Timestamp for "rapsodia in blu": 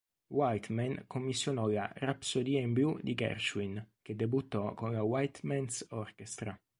1.95-2.97